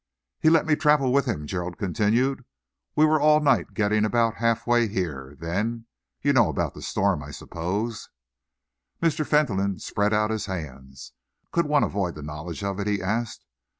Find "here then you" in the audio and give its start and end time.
4.87-6.33